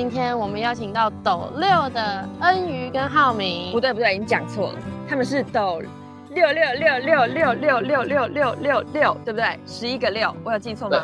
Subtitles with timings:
[0.00, 3.70] 今天我们邀请到斗六的恩瑜跟浩明。
[3.70, 5.82] 不对不对，你讲错了，他们是斗
[6.30, 9.60] 六六六六六六六六六六六，对不对？
[9.66, 10.96] 十一个六，我有记错吗？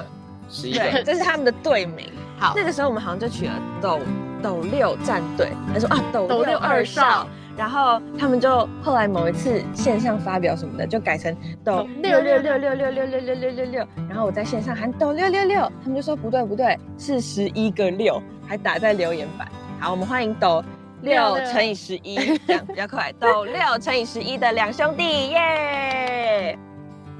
[0.49, 2.09] 十一对，个，这是他们的队名。
[2.39, 4.01] 好，那个时候我们好像就取了斗
[4.43, 11.35] 斗六战队，他说啊斗斗六六二少，然后他们就后来某一次线上发表什么的，就改成
[11.65, 19.49] 斗斗六六六六六六六六六六六六，然后我在线上喊抖六六六，他们就说不对不对，是十一个六，还打在留言板。
[19.81, 20.63] 好，我们欢迎抖
[21.01, 23.13] 六乘以十一，这样比较快。
[23.19, 26.59] 抖六乘以十一的两兄弟，耶！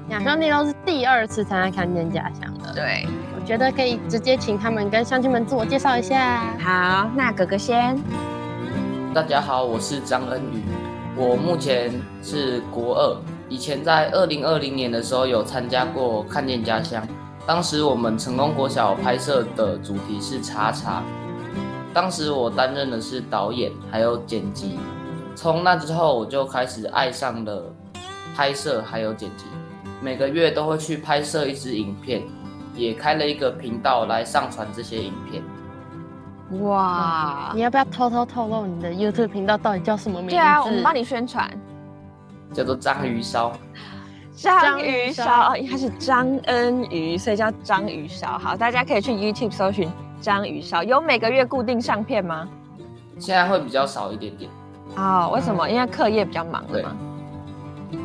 [0.09, 2.73] 两兄弟都是第二次参加看见家乡的。
[2.73, 6.43] 对，我觉得可以直接请他们跟乡亲们自我介绍一下。
[6.59, 7.97] 好，那哥哥先。
[9.13, 10.61] 大家好，我是张恩宇，
[11.15, 11.91] 我目前
[12.21, 13.17] 是国二，
[13.49, 17.01] 以前在二零二零年的时候有参加过《看见家乡》，
[17.45, 21.01] 当时我们成功国小拍摄的主题是茶茶，
[21.93, 24.77] 当时我担任的是导演还有剪辑，
[25.35, 27.73] 从那之后我就开始爱上了
[28.35, 29.45] 拍摄还有剪辑，
[29.99, 32.21] 每个月都会去拍摄一支影片，
[32.75, 35.41] 也开了一个频道来上传这些影片。
[36.61, 40.35] 哇你要不要偷偷透露你的 YouTube 频道到底叫什么名字？
[40.35, 41.49] 对啊，我们帮你宣传。
[42.53, 43.51] 叫做章鱼烧，
[44.33, 48.37] 章鱼烧，因为它是张恩鱼，所以叫章鱼烧。
[48.37, 50.81] 好，大家可以去 YouTube 搜寻章鱼烧。
[50.81, 52.47] 有每个月固定上片吗？
[53.19, 54.49] 现在会比较少一点点。
[54.95, 55.69] 哦，为什么？
[55.69, 56.95] 因为课业比较忙了吗？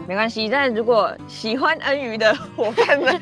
[0.07, 3.19] 没关系，但如果喜欢恩鱼的伙伴们，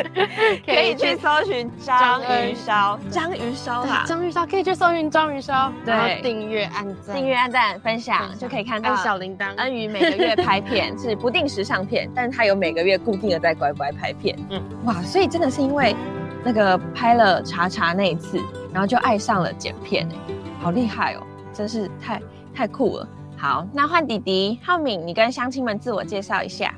[0.65, 9.55] 可以去搜寻章鱼烧，章鱼烧啦，章鱼烧可以去搜寻章鱼烧，对然后订阅、按赞、订阅、按赞、分享就可以看到小铃铛。
[9.57, 14.37] 恩宇每个月拍片是不定时上片，但是他有每个月固定的在乖乖拍片。
[14.51, 15.95] 嗯 嗯，哇，所以真的是因为
[16.43, 18.41] 那个拍了查查那一次，
[18.73, 22.21] 然后就爱上了剪片，哎，好厉害哦，真是太
[22.55, 23.09] 太酷了。
[23.41, 26.75] 好，那换弟弟浩敏，你跟乡亲们自我介绍一下。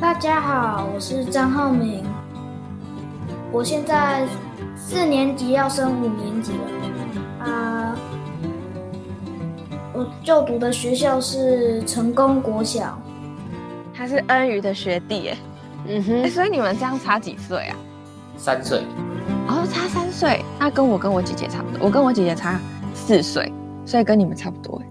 [0.00, 2.04] 大家好，我是张浩敏，
[3.50, 4.24] 我现在
[4.76, 7.44] 四年级要升五年级了。
[7.44, 7.96] 啊、
[9.92, 12.96] 我就读的学校是成功国小，
[13.92, 15.36] 他是恩瑜的学弟，哎、
[15.88, 17.76] 嗯哎哼，所以你们这样差几岁啊？
[18.36, 18.84] 三岁，
[19.48, 22.60] 哦，差三岁，那跟我跟我姐姐差不多，我跟我姐姐差
[22.94, 23.52] 四岁，
[23.84, 24.87] 所以跟你们差不多，哎。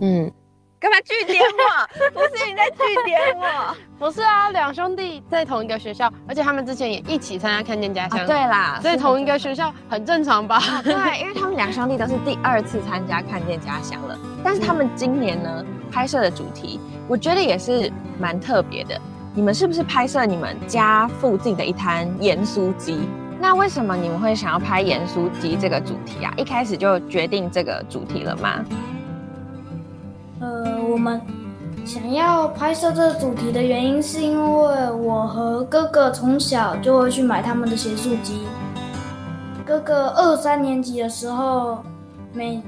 [0.00, 0.30] 嗯，
[0.78, 2.10] 干嘛据点我？
[2.14, 3.76] 不是你在据点我。
[3.98, 8.20] 不是啊，两兄弟在同一个学校，而且他们之前也一起参加看见家乡。
[8.20, 10.60] 啊，对啦，所以同一个学学校很正常吧？
[10.84, 16.78] 对，因为他们两兄弟都是第二次参加看见家乡了，但是他们今年呢拍摄的主题，
[17.08, 19.00] 我觉得也是蛮特别的。
[19.34, 23.08] 你们是不是拍摄你们家附近的一摊盐酥鸡？
[23.40, 26.32] 那为什么你们会想要拍盐酥鸡这个主题啊？
[26.36, 28.64] 一开始就决定这个主题了吗？
[30.98, 31.22] 我们
[31.86, 38.48] 想要拍摄这个主题的原因，是因为我和哥哥从小就会去买他们的咸酥鸡。
[39.64, 41.78] 哥哥二三年级的时候，
[42.32, 42.60] 每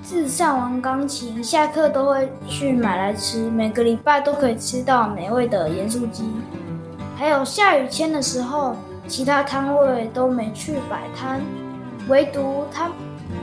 [0.00, 6.30] 次上完钢琴，下课都会去买来吃，每个礼拜都可以吃到美味的盐酥鸡。
[7.16, 8.76] 还有下雨天的时候，
[9.08, 11.40] 其他摊位都没去摆摊，
[12.08, 12.88] 唯独他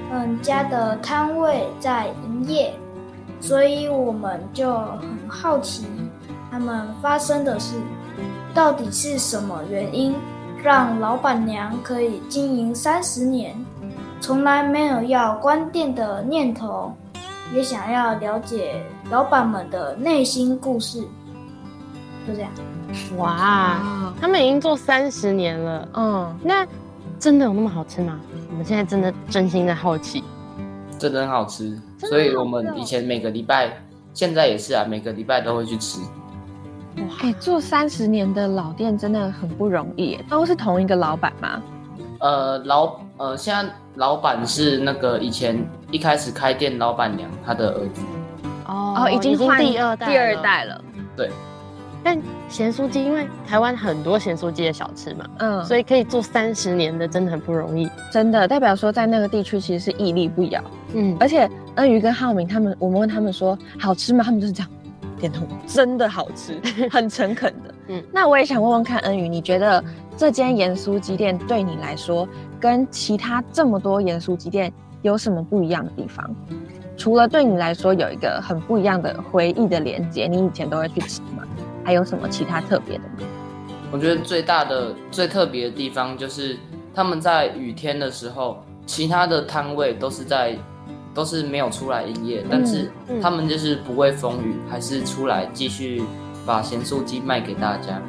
[0.10, 2.74] 们家的摊位在营业。
[3.40, 5.86] 所以我们就很好奇，
[6.52, 7.76] 他们发生的事
[8.54, 10.16] 到底是什么原因，
[10.64, 13.56] 让老板娘可以经营三十年，
[14.20, 16.92] 从来没有要关店的念头，
[17.54, 21.02] 也想要了解老板们的内心故事。
[22.28, 22.52] 就这样，
[23.18, 23.78] 哇，
[24.20, 26.68] 他们已经做三十年了，嗯，那
[27.20, 28.20] 真的有那么好吃吗？
[28.50, 30.24] 我们现在真的真心的好奇。
[31.00, 33.72] 真的很好吃，所以我们以前每个礼拜，
[34.14, 36.00] 现在也是啊，每个礼拜都会去吃。
[36.98, 41.62] 哇哎、做三十年的老店真的很不容易，都是同一个老板吗？
[42.20, 48.02] 呃，老呃，现在老板是那个以前一开始开店老板娘她的儿子，
[48.66, 50.36] 哦哦，已经换第二代，第二。
[50.42, 50.84] 代了。
[51.16, 51.30] 对，
[52.10, 52.18] 但
[52.48, 57.86] 咸酥鸡，因为台湾很多咸酥鸡的小吃嘛，嗯，所以可以做三十年的，真的很不容易。
[58.10, 60.64] 真的代表说在那个地区其实是屹立不摇。
[60.94, 64.24] 嗯，而且恩瑜跟浩明他们，我们问他们说好吃吗？
[64.24, 64.70] 他们就是这样
[65.20, 66.58] 点头，真的好吃，
[66.90, 67.76] 很诚恳的。
[67.88, 69.84] 嗯嗯，那我也想问问看恩瑜，你觉得
[70.16, 72.26] 这间盐酥鸡店对你来说，
[72.58, 74.72] 跟其他这么多盐酥鸡店
[75.02, 76.34] 有什么不一样的地方？
[76.96, 81.44] 除了对你来说有一个很不一样的回忆的连接，你以前都会去吃吗？
[81.88, 83.26] 还有什么其他特别的吗？
[83.94, 86.58] 我觉得最大的、最特别的地方就是
[86.94, 90.54] 他们在雨天的时候，其他的摊位都是在
[91.14, 96.04] 都是没有出来营业，但是嗯他们就是不畏风雨，还是出来继续
[96.46, 98.02] 把咸酥鸡卖给大家。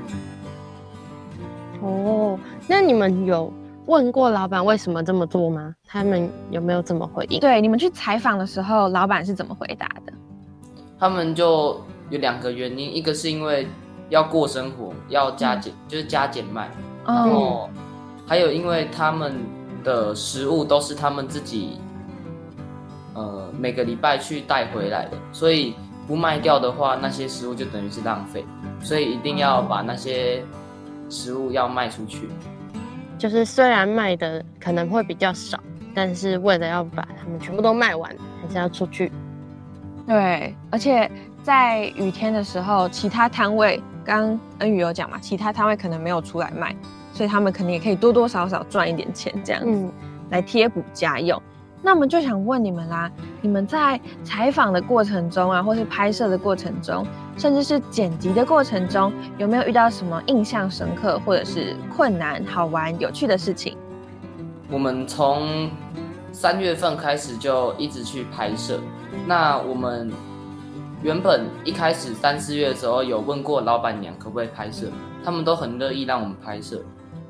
[1.80, 2.36] 哦，
[2.66, 3.52] 那你们有
[3.86, 5.72] 问过老板为什么这么做吗？
[5.86, 7.38] 他们有没有这么回应？
[7.38, 10.12] 对，你们去采访的时候，老板是怎么回答的？
[10.98, 11.80] 他们就
[12.10, 13.66] 有两个原因，一个是因为
[14.08, 16.70] 要过生活，要加减，就是加减卖，
[17.06, 17.70] 然哦，后
[18.26, 19.34] 还有因为他们
[19.84, 21.78] 的食物都是他们自己，
[23.14, 25.74] 呃，每个礼拜去带回来的，所以
[26.06, 28.44] 不卖掉的话，那些食物就等于是浪费，
[28.80, 30.42] 所以一定要把那些
[31.10, 32.28] 食物要卖出去。
[33.18, 35.58] 就是虽然卖的可能会比较少，
[35.94, 39.10] 但是为了要把它们全部都卖完，还是要出去。
[40.06, 41.10] 对，而且
[41.42, 46.74] 在雨天的时候，其他摊位，刚刚恩宇有讲嘛，其他摊位可能没有出来卖，
[47.12, 49.92] 所以他们可能也可以多多少少赚一点钱，这样子、嗯，
[50.30, 51.40] 来贴补家用。
[51.80, 57.06] 那我们就想问你们啦，你们在采访的过程中啊，或是拍摄的过程中，
[57.36, 63.76] 甚至是剪辑的过程中，有没有遇到什么印象深刻，或者是困难、好玩、有趣的事情？
[64.68, 65.70] 我们从
[66.32, 68.80] 三月份开始就一直去拍摄。
[69.26, 70.12] 那我们
[71.02, 74.86] 原本一开始三四月的时候有问过老板娘可不可以拍摄，
[75.24, 76.82] 他们都很乐意让我们拍摄。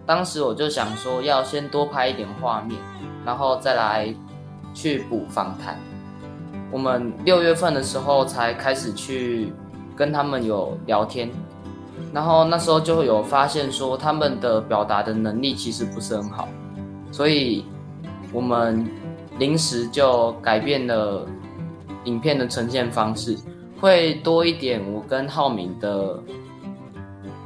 [0.06, 2.78] 当时我就想说要先多拍一点画面，
[3.26, 4.14] 然后再来
[4.72, 5.78] 去补访谈。
[6.70, 9.52] 我们六月份的时候才开始去
[9.94, 11.30] 跟他们有聊天，
[12.10, 16.48] 然后那时候就会有发现说他们的表达的能力其实不是很好。
[17.10, 17.66] 所以
[18.32, 18.86] 我们
[19.38, 21.26] 临时就改变了
[22.04, 23.36] 影片的呈现方式，
[23.80, 26.18] 会多一点我跟浩明的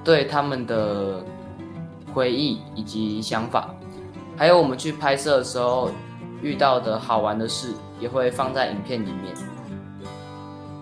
[0.02, 1.24] 对他们的
[2.12, 3.74] 回忆以及想法，
[4.36, 5.90] 还有我们去拍摄的时候
[6.42, 9.34] 遇到的好玩的事，也会放在影片里面。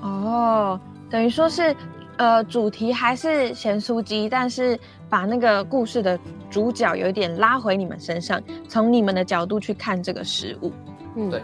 [0.02, 0.80] 哦，
[1.10, 1.76] 等于说是，
[2.16, 6.18] 呃，主题还是咸酥鸡，但是把那个故事的
[6.48, 10.72] 主角有一点拉回你们身上，从你们的角度去看这个食物。
[11.16, 11.42] 嗯对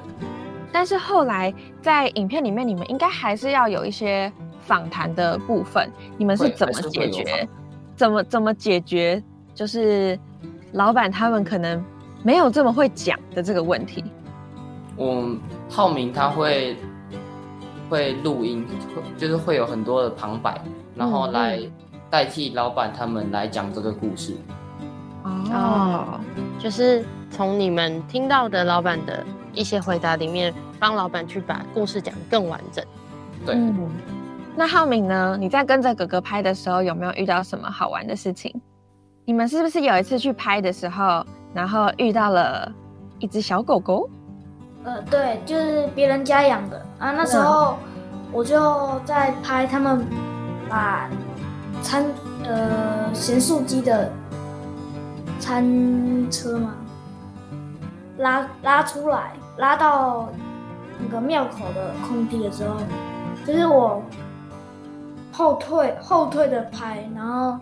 [0.77, 1.51] 但是后来
[1.81, 4.31] 在影片里面，你们应该还是要有一些
[4.61, 7.49] 访谈的部分，你们是怎么解决？
[7.97, 9.23] 怎么怎么解决？
[9.55, 10.19] 就是
[10.73, 11.83] 老板他们可能
[12.23, 14.05] 没有这么会讲的这个问题。
[14.97, 15.35] 我
[15.71, 16.77] 浩明他会
[17.89, 20.61] 会录音，会就是会有很多的旁白，
[20.95, 21.59] 然后嗯来
[22.11, 24.37] 代替老板他们来讲这个故事。
[25.25, 26.21] 哦，
[26.59, 29.25] 就是从你们听到的老板的
[29.55, 32.85] 一些回答里面，帮老板去把故事讲得更完整。
[33.45, 33.91] 对，嗯，
[34.57, 35.37] 那浩敏呢？
[35.39, 38.55] 你在跟着哥哥拍的时候，有没有遇到什么好玩的事情？
[39.25, 42.73] 你们是不是有一次去拍的时候，然后遇到了
[43.19, 44.09] 一只小狗狗？
[44.85, 47.11] 呃，对，就是别人家养的啊。
[47.11, 47.77] 那时候
[48.33, 50.07] 我就在拍他们
[50.69, 51.11] 把
[51.83, 52.05] 餐
[52.45, 54.11] 呃咸酥鸡的
[55.41, 56.75] 餐车嘛
[58.19, 60.29] 拉拉出来，拉到
[60.99, 62.77] 那个庙口的空地的时候，
[63.47, 64.03] 就是我
[65.33, 67.59] 后退后退的拍，然后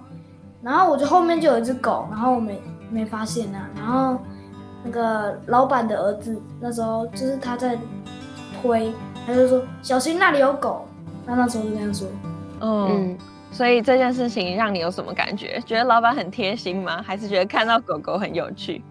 [0.63, 2.61] 然后我就后面就有一只狗，然后我没
[2.91, 4.19] 没发现啊，然后。
[4.87, 7.75] 那个老板的儿子那时候就是他在
[8.61, 8.93] 推，
[9.27, 10.87] 他就说小心那里有狗。
[11.27, 12.07] 他那时候就这样说。
[12.61, 13.19] 嗯，嗯，
[13.51, 15.59] 所以这件事情让你有什么感觉？
[15.65, 17.01] 觉得老板很贴心吗？
[17.03, 18.85] 还是觉得看到狗狗很有趣？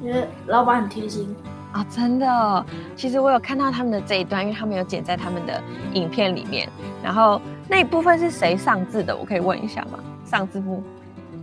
[0.00, 1.34] 觉得老板很贴心。
[1.72, 2.64] 啊、真的哦，
[2.94, 5.60] 其实我有看到他们的这一段，因为他们有剪在他们的
[5.94, 6.68] 影片里面。
[7.02, 9.16] 然后那一部分是谁上字的？
[9.16, 9.98] 我可以问一下吗？
[10.24, 10.82] 上字幕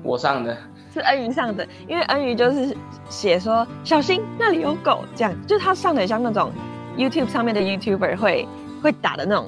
[0.02, 0.58] 我上的，
[0.94, 2.76] 是恩瑜上的，因为恩瑜就是
[3.10, 6.52] 写说小心那里有狗，这样就是他上的很像那种
[6.96, 8.48] YouTube 上面的 YouTuber 会
[8.82, 9.48] 会打的那种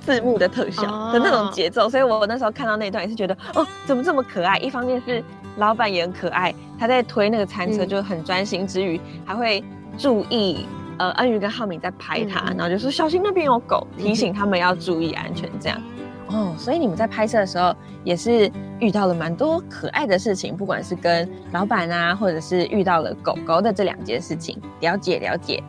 [0.00, 4.56] 字幕的特效的那种节奏，所以我那时候看到那段也是觉得哦，怎么这么可爱？
[4.58, 5.22] 一方面是
[5.58, 9.62] 老板也很可爱，他在推那个餐车嗯就很专心之余，还会
[9.98, 10.66] 注意
[10.98, 15.80] 呃恩宇跟浩明在拍他，然后就说小心那边有狗，提醒他们要注意安全这样。
[16.28, 25.62] 哦，所以你们在拍摄的时候也是遇到了蛮多可爱的事情，不管是跟老板啊，或者是遇到了狗狗的这两件事情，了解了解。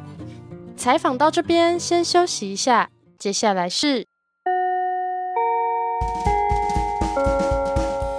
[0.78, 4.06] 采访到这边，先休息一下，接下来是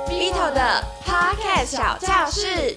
[0.08, 2.76] Vito 的 Podcast 小教室。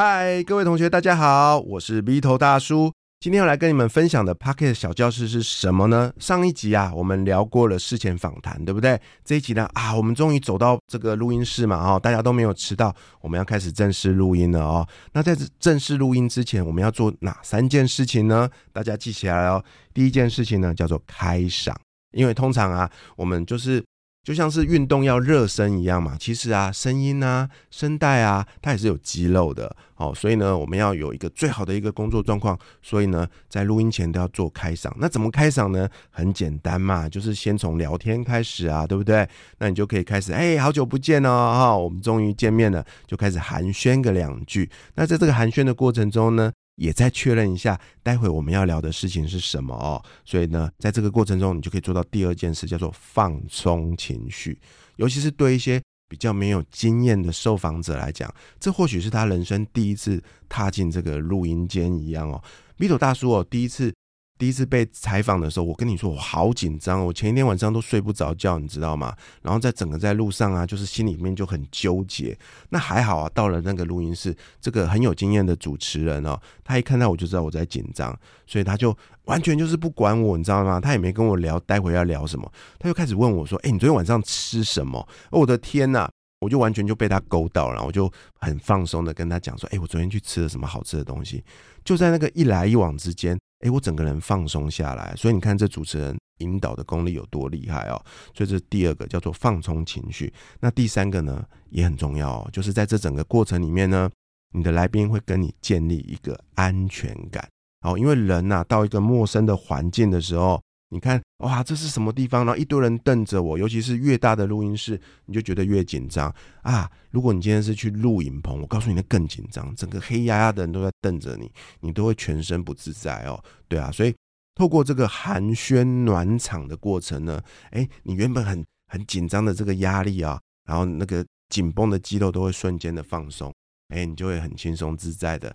[0.00, 2.92] 嗨，各位同学，大家好，我是 V 头大叔。
[3.18, 6.12] 今天要来跟你们分享的 Pocket 小教室是什么呢？
[6.20, 8.96] 上一集啊，我们聊过了事前访谈，对不对？
[9.24, 14.86] 这一集呢，啊，我们终于走到这个录音室嘛，哦，大家都没有迟到，我们要开始正式录音了哦。
[15.14, 18.48] 那在正式录音之前，我们要做哪三件事情呢？
[18.72, 19.60] 大家记起来哦。
[19.92, 21.74] 第一件事情呢，叫做开嗓，
[22.12, 23.82] 因为通常啊，我们就是。
[24.28, 30.12] 就像是运动要热身一样嘛，其实啊，声音啊、声带啊，它也是有肌肉的哦。
[30.14, 32.54] 所以呢，我们要有一个最好的一个工作状况。
[32.82, 34.92] 所以呢，在录音前都要做开嗓。
[34.98, 35.88] 那怎么开嗓呢？
[36.10, 39.26] 很简单嘛，就是先从聊天开始啊，对不对？
[39.60, 44.68] 那你就可以开始，哎，好久不见哦，哈，我们终于见面了，就开始寒暄个两句。
[44.96, 50.02] 那在这个寒暄的过程中呢，也再确认一下，待会我们要聊的事情是什么哦。
[50.24, 54.58] 所以呢，在这个过程中，你就可以做到第二件事，叫做放松情绪。
[54.96, 62.42] 尤其是对一些比较没有经验的受访者来讲，这或许是他人生第一次踏进这个录音间一样哦。
[62.76, 63.92] 米朵大叔哦，第一次。
[64.38, 69.14] 第一次被采访的时候，我跟你说我好紧张，我前一天晚上都睡不着觉，你知道吗？
[69.42, 72.38] 然后在整个在路上啊，就是心里面就很纠结。
[72.68, 78.16] 那还好啊，到了那个录音室，这个很有经验的主持人哦，他一看到我就知道我在紧张，
[78.46, 80.80] 所以他就完全就是不管我，你知道吗？
[80.80, 86.08] 他也没跟我聊待会要聊什么，他就开始问我说：“哎，你昨天晚上吃什么？”我的天呐！
[86.40, 91.42] 我就完全就被他勾到了，我就很放松的跟他讲说：“哎，我昨天去吃了什么好吃的东西。”
[91.84, 93.36] 就在那个一来一往之间。
[93.60, 98.00] 哎，我整个人放松下来，所以你看这主持人引导的功力有多厉害哦。
[98.34, 100.32] 所以这第二个叫做放松情绪。
[100.60, 104.10] 那第三个呢也很重要哦，就是在这整个过程里面呢，
[104.54, 107.48] 你的来宾会跟你建立一个安全感。
[107.82, 110.60] 哦，因为人呐到一个陌生的环境的时候。
[110.90, 112.46] 你看，哇，这是什么地方？
[112.46, 116.90] 然后一堆人瞪着我，尤其是越大的录音室，你就觉得越紧张啊。
[117.10, 123.42] 如果你今天是去录影棚，我告诉你，那更紧张，整个黑压压的人都在瞪着你，你都会全身不自在哦。
[123.68, 124.14] 对啊，所以
[124.54, 133.52] 透过这个寒暄暖场的过程呢，哎，你原本很很紧张的这个压力啊，然后那个紧绷的肌肉都会瞬间的放松，
[133.88, 135.54] 哎，你就会很轻松自在的。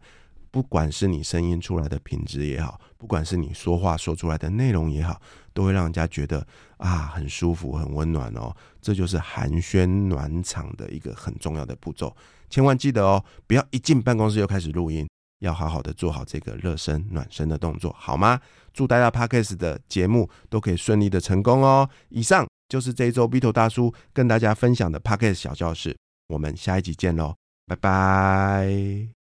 [0.54, 5.20] 不管是你声音出来的品质也好，不管是你说话说出来的内容也好，
[5.52, 6.46] 都会让人家觉得
[6.78, 8.56] 啊很舒服、很温暖哦。
[8.80, 12.16] 这就是寒暄暖场的一个很重要的步骤，
[12.52, 18.40] 千万记得哦，不要一进办公室就开始录音，要好好的做好这个热身暖身的动作，好吗？
[18.74, 21.90] 祝大家 Podcast 的节目都可以顺利的成功哦。
[22.10, 27.34] 以上就是这一周 Vito 大叔跟大家分享的 Podcast 小教室，我们下一集见喽，
[27.66, 29.23] 拜拜。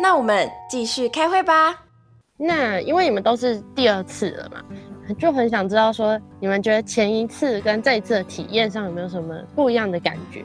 [0.00, 1.76] 那我们继续开会吧。
[2.36, 4.62] 那因为你们都是第二次了嘛，
[5.18, 10.44] 就很想知道说，你们觉得前一次跟这一次的体验上有没有什么不一样的感觉？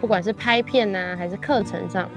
[0.00, 2.08] 不管是拍片呢，还是课程上。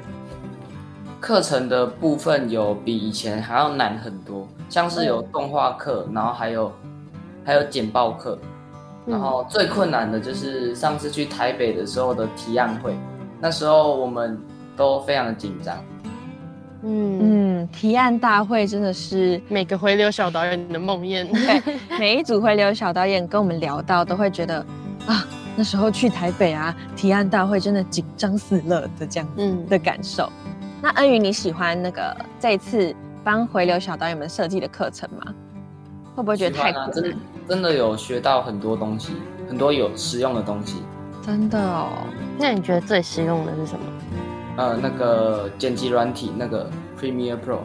[1.19, 6.71] 课程的部分有比以前还要难很多，像是有动画课，然后还有
[7.43, 8.37] 还有简报课，
[9.03, 12.95] 然后最困难的就是上次去台北的时候的提案会，
[13.41, 14.39] 那时候我们
[14.75, 15.75] 都非常的紧张。
[16.89, 21.27] 嗯嗯，提案大会真的是每个回流小导演的梦魇。
[21.33, 21.61] 对，
[21.99, 24.65] 每一组回流小导演跟我们聊到，都会觉得
[25.05, 25.25] 啊，
[25.57, 30.31] 那时候去台北啊，提案大会真的紧张死了的这样子的感受。
[30.81, 35.33] 那恩宇，你喜欢那个这一次帮回流小导演们设计的课程吗？
[36.15, 36.89] 会不会觉得太难？
[36.91, 37.15] 真
[37.49, 39.13] 真的有学到很多东西，
[39.49, 40.77] 很多有实用的东西。
[41.21, 41.89] 真的哦，
[42.39, 43.85] 那你觉得最实用的是什么？
[44.57, 46.67] 呃，那个剪辑软体，那个
[46.99, 47.59] Premiere Pro，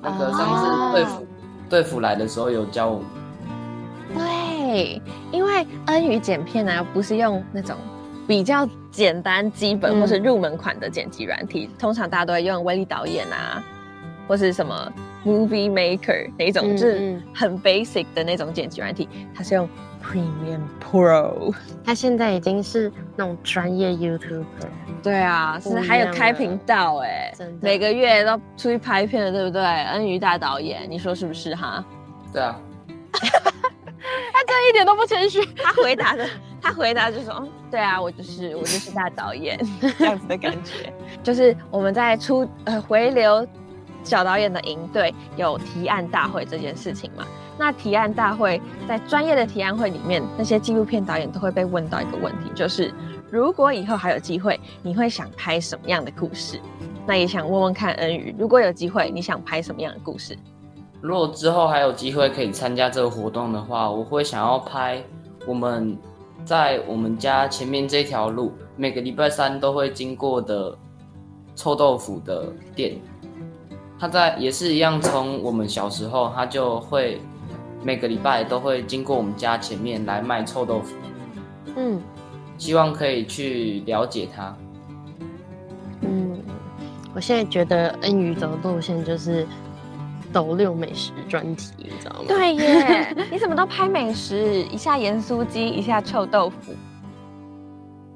[0.00, 1.26] 那个上次对付
[1.68, 3.06] 对付来的时候有教我们。
[4.14, 7.76] 对，因为恩宇剪片呢，不是用那种
[8.26, 13.62] 比较简单、基本或是入门款的剪辑软体，通常大家都会用威力导演啊，
[14.26, 14.90] 或是什么
[15.26, 19.68] Movie Maker 那种，就是很 basic 的那种剪辑软体，它是用。
[20.04, 24.44] Premium Pro，他现在已经是那种专业 YouTuber。
[25.02, 29.62] 对啊，是还有开频道哎，每个月都出去拍片了，对不对？
[29.62, 31.84] 恩瑜大导演，你说是不是哈？
[32.32, 32.58] 对啊。
[34.32, 36.28] 他这一点都不谦虚，他回答的，
[36.60, 39.58] 他回答就说，嗯，对啊，我就是我就是大导演
[39.98, 40.92] 这样子的感觉。
[41.22, 43.46] 就是我们在出呃回流
[44.02, 47.24] 小导演的营队有提案大会这件事情嘛。
[47.56, 52.92] 那提案大会在专业的提案会里面，那些纪录片导演都会被问到一个问题，就是
[53.30, 56.60] 如果以后还有机会，你会想拍什么样的故事？
[57.06, 60.36] 那也想问问看恩宇，如果有机会，你想拍什么样的故事？
[61.00, 65.02] 如果之后还有机会可以参加这个活动的话，我会想要拍
[65.46, 65.96] 我们
[66.44, 70.76] 在我们家前面这条路，每个礼拜三都会经过的
[71.54, 72.96] 臭豆腐的店。
[73.98, 77.20] 它在也是一样，从我们小时候，它就会
[77.84, 80.96] 每个礼拜都会经过我们家前面来卖臭豆腐。
[81.76, 82.00] 嗯
[82.56, 84.56] 希望可以去了解它。
[86.02, 86.40] 嗯，
[87.14, 89.46] 我现在觉得恩宇走的路线就是
[90.32, 92.24] 抖六美食专题，你知道吗？
[92.28, 94.62] 对耶， 你怎么都拍美食？
[94.70, 96.72] 一下盐酥鸡，一下臭豆腐。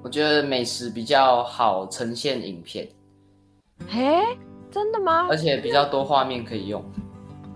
[0.03, 2.89] 我觉得美食比较好呈现影片，
[3.89, 4.23] 嘿，
[4.71, 5.27] 真的吗？
[5.29, 6.83] 而且比较多画面可以用。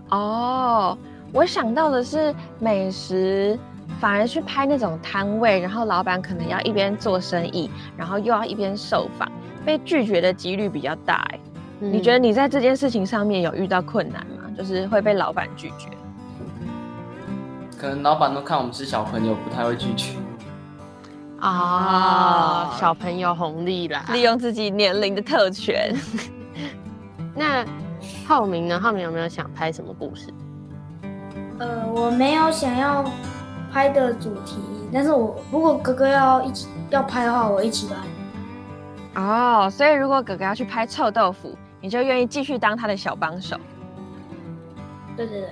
[0.09, 0.97] 哦，
[1.33, 3.57] 我想到的是美食，
[3.99, 9.27] 反而去拍那种摊位，然后老板可能要一边做生意，然后又要一边受访，
[9.65, 11.25] 被拒绝的几率比较大。
[11.31, 11.39] 哎、
[11.79, 14.43] 嗯你觉得你在这件事情上面有遇到困难吗？
[14.55, 15.89] 就是会被老板拒绝。
[17.79, 20.13] 可能老板都看我们是小朋友，不太会拒绝。
[21.39, 24.05] 啊、小朋友红利啦。
[24.13, 25.93] 利用自己年龄的特权。
[27.35, 27.65] 那
[28.25, 28.79] 浩明呢？
[28.79, 30.27] 浩明有没有想拍什么故事？
[31.63, 33.05] 呃，我没有想要
[33.71, 34.57] 拍的主题，
[34.91, 39.21] 但是我如果哥哥要一起要拍的话，我一起拍。
[39.21, 43.55] 哦，所以如果哥哥要去拍臭豆腐，你就愿意继续当他的小帮手。
[45.15, 45.49] 对对对，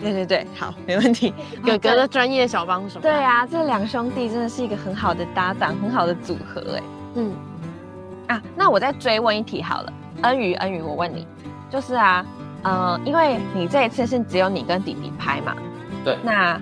[0.00, 1.34] 对对对，好，没问题。
[1.64, 3.00] 哥哥的专业小帮手。
[3.00, 6.82] 对，啊，这两兄弟真的是一个很好的搭档，很好的组合哎。
[7.16, 7.32] 嗯，
[8.28, 11.26] 啊，那我再追问一题好了，恩宇，恩宇，我问你，
[11.68, 12.24] 就是啊，
[12.62, 15.54] 呃，因为你这一次是只有你跟弟弟拍嘛，
[16.04, 16.60] 对，那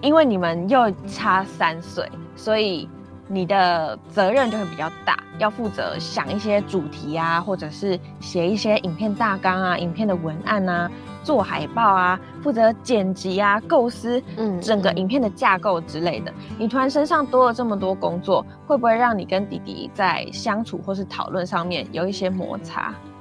[0.00, 2.88] 因为你们又差三岁，所以
[3.28, 10.90] 你的责任就会比较大，要负责想一些主题啊，或者是写一些影片大纲啊、影片的文案啊、
[11.22, 16.32] 做海报啊，负责剪辑啊、构思，嗯整个嗯影片的架构之类的。
[16.58, 22.90] 你突然身上多了这么多工作，会不会让你跟弟弟在相处或是讨论上面有一些摩擦？
[22.90, 23.13] 嗯，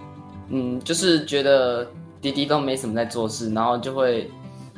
[0.83, 1.87] 就是觉得
[2.21, 4.29] 弟弟都没什么在做事，然后就会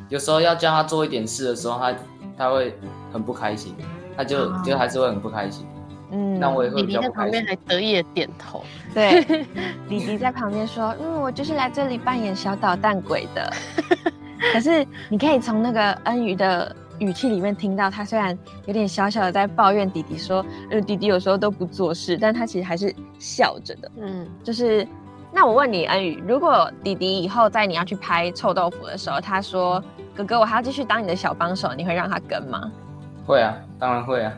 [0.09, 1.95] 有时候要叫他做一点事的时候，他
[2.37, 2.73] 他会
[3.11, 3.73] 很不开心，
[4.15, 5.65] 他就、哦就还是会很不开心。
[6.11, 7.31] 嗯那我也会比较不开心。
[7.31, 8.63] 旁边还得意的点头。
[8.93, 9.23] 对，
[9.89, 13.51] 弟弟在旁边说：“嗯，我就是来这里扮演小捣蛋鬼的。
[14.53, 23.91] ”可是你可以从那个恩瑜的语气里面听到，他虽然有点小小的在抱怨弟弟说：“呃，弟弟有时候都不做事，但他其实还是笑着的。
[23.97, 24.87] 嗯，就是，
[25.31, 29.83] 那我问你，恩宇，如果弟弟以后在你要去拍臭豆腐的时候，他说
[30.15, 32.71] ：‘哥哥，我还要继续当你的小帮手’，你会让他跟吗？
[33.27, 34.33] 会啊，当然会啊。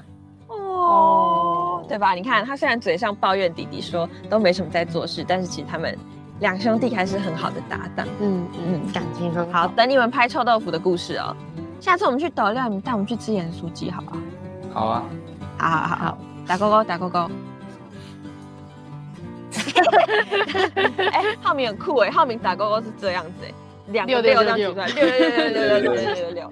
[0.47, 2.13] 哦，对吧？
[2.13, 5.95] 你看，他虽然嘴上抱怨弟弟说都没什么在做事，但是其实他们
[6.39, 8.07] 两兄弟还是很好的搭档。
[8.19, 9.67] 嗯嗯，感情很好，好。
[9.67, 11.35] 等你们拍臭豆腐的故事哦。
[11.79, 14.17] 下次我们去斗料，你带我们去吃盐酥鸡，好不好？
[14.73, 15.03] 好啊，
[15.57, 17.29] 好好好好，打勾勾，打勾勾。
[21.11, 23.51] 哎、浩明很酷哎，浩明打勾勾是这样子哎，
[23.87, 26.51] 两个六六六这样举出来，六六六六六六六六六六。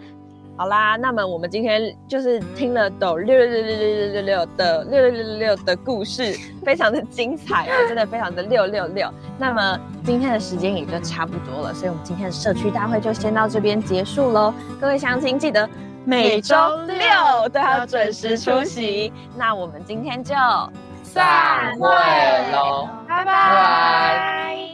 [0.58, 9.14] 好啦，那么我们今天就是听了抖六六六六六六六的六六六六六的故事，非常的精彩哦，真的非常的六六六。
[9.38, 14.54] 那么今天的时间也就差不多了，所以我们今天的社区大会就先到这边结束喽。
[14.80, 15.70] 各位乡亲记得
[16.06, 19.12] 每周六都要准时出席。
[19.36, 20.34] 那我们今天就
[21.16, 21.88] 散会
[22.52, 24.70] 喽，拜拜拜。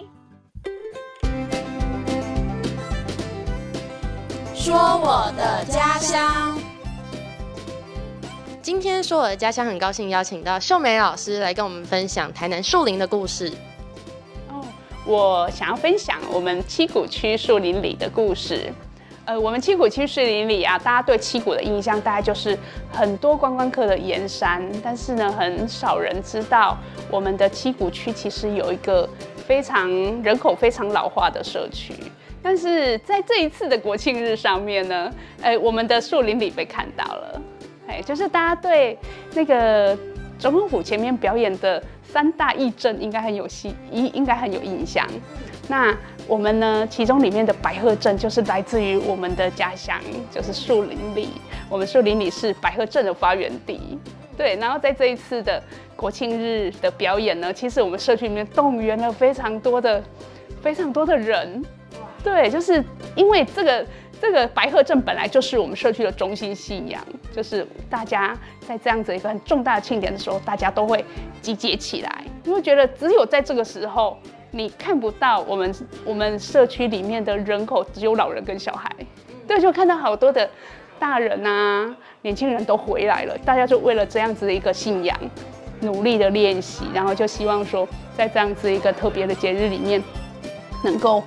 [4.55, 6.57] 说我的家乡。
[8.59, 13.53] 今天说我的家乡，很高兴邀请到秀美老师来跟我们分享台南树林的故事。
[14.49, 14.65] 哦，
[15.05, 18.73] 我想要分享我们七股区树林里的故事。
[19.25, 22.57] 呃，我们七股区树林里啊，大家对七股的印象大概就是
[22.91, 26.75] 很多观光客的盐山，但是呢，很少人知道
[27.09, 29.07] 我们的七股区其实有一个
[29.45, 29.87] 非常
[30.23, 31.93] 人口非常老化的社区。
[32.41, 37.41] 但是在这一次的国庆日上面呢，呃，我们的树林里被看到了，
[37.87, 38.97] 哎，就是大家对
[39.35, 39.95] 那个
[40.39, 45.07] 总统府前面表演的三大义阵应该很有戏，应应该很有印象。
[45.67, 45.95] 那
[46.27, 49.99] 我们呢，其中里面的白鹤镇就是来自于我们的家乡，
[50.31, 51.29] 就是树林里。
[51.69, 53.99] 我们树林里是白鹤镇的发源地。
[54.37, 55.61] 对，然后在这一次的
[55.95, 60.01] 国庆日的表演呢，其实我们社区里面动员了非常多的
[60.61, 61.63] 非常多的人。
[62.23, 62.83] 对，就是
[63.15, 63.85] 因为这个
[64.21, 67.05] 这个白鹤镇本来就是我们社区的中心信仰，
[67.35, 71.03] 就是大家在这样子一个很重大的庆典的时候，大家都会
[71.41, 74.17] 集结起来，因为觉得只有在这个时候，
[74.51, 75.73] 你看不到我们
[76.05, 78.89] 我们社区里面的人口只有老人跟小孩，
[79.47, 80.49] 对，就看到好多的
[80.99, 85.17] 大人啊、年轻人都回来了，大家就为了这样子的一个信仰。
[85.83, 89.99] 努力的练习，然后就希望说，在这样子一个特别的节日里面，
[90.83, 91.23] 能够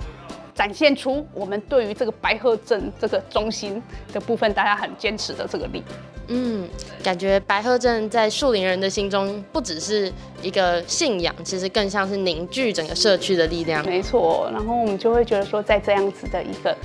[0.54, 3.82] 展现出我们对于这个白鹤镇这个中心
[4.12, 5.82] 的部分，大家很坚持的这个力。
[6.28, 6.68] 嗯，
[7.02, 13.84] 感觉白鹤镇在树林人的心中不只是一个信仰，其实更像是凝聚整个社区的力量。
[13.84, 16.76] 没错，然后我们就会觉得说，在这样子的一个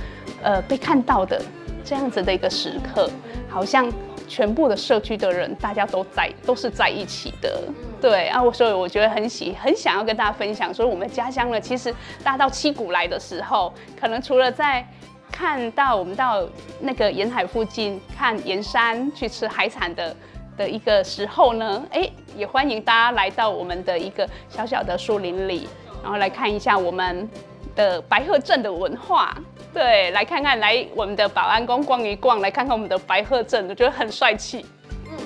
[0.42, 1.40] 呃被看到的
[1.84, 3.10] 这样子的一个时刻，
[3.48, 3.90] 好像。
[4.28, 7.64] 全部的社区的人，大家都在，都是在一起的，
[8.00, 14.86] 对啊，我所以我觉得很喜，很想要跟大家分享，所以我们家乡呢，其实大家到七股来的时候，可能除了在
[15.30, 16.46] 看到我们到
[16.80, 20.16] 那个沿海附近看盐山去吃海产的
[20.56, 25.68] 的一个时候呢，哎，也欢迎大家来到我们的一个小小的树林里，
[26.02, 27.28] 然后来看一下我们
[27.74, 29.36] 的白鹤镇的文化。
[29.72, 34.66] 对，来看看，来我们的保安宫逛一逛，来看看我们的白鹤镇，我觉得很帅气。
[35.08, 35.16] 嗯，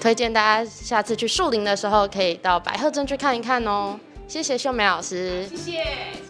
[0.00, 3.98] 推荐大家下次去树林的时候，可以到白鹤镇去看一看哦。
[4.28, 6.29] 谢谢秀美老师，谢谢。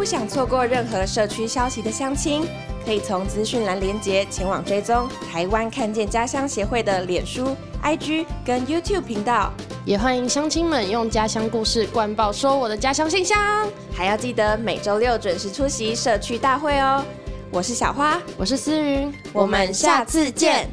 [0.00, 2.42] 不想错过任何社区消息的乡亲，
[2.86, 9.52] 可以从资讯栏连接前往追踪台湾看见家乡协会的脸书、IG 跟 YouTube 频道。
[9.84, 17.04] 也欢迎乡亲们用家乡故事灌爆说我的家乡信箱，还要记得每周六准时出席社区大会哦。
[17.50, 20.66] 我是小花，我是思云，我们下次见。